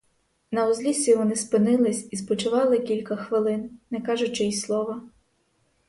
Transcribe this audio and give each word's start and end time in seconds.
На 0.51 0.67
узліссі 0.67 1.15
вони 1.15 1.35
спинились 1.35 2.07
і 2.13 2.17
спочивали 2.17 2.79
кілька 2.79 3.15
хвилин, 3.15 3.79
не 3.91 4.01
кажучи 4.01 4.43
й 4.43 4.51
слова. 4.53 5.01